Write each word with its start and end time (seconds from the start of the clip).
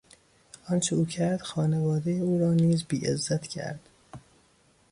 آنچه 0.69 0.95
او 0.95 1.05
کرد 1.05 1.41
خانوادهی 1.41 2.19
او 2.19 2.39
را 2.39 2.53
نیز 2.53 2.83
بیعزت 2.85 3.47
کرد. 3.47 3.79